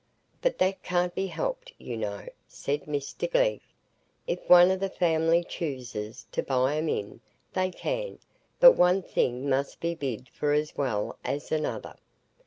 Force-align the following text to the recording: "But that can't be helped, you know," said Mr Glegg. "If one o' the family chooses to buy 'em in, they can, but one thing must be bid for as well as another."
"But 0.41 0.57
that 0.57 0.81
can't 0.81 1.13
be 1.13 1.27
helped, 1.27 1.73
you 1.77 1.95
know," 1.95 2.25
said 2.47 2.85
Mr 2.85 3.29
Glegg. 3.31 3.61
"If 4.25 4.39
one 4.49 4.71
o' 4.71 4.75
the 4.75 4.89
family 4.89 5.43
chooses 5.47 6.25
to 6.31 6.41
buy 6.41 6.77
'em 6.77 6.89
in, 6.89 7.21
they 7.53 7.69
can, 7.69 8.17
but 8.59 8.71
one 8.71 9.03
thing 9.03 9.47
must 9.47 9.79
be 9.79 9.93
bid 9.93 10.27
for 10.29 10.53
as 10.53 10.75
well 10.75 11.19
as 11.23 11.51
another." 11.51 11.93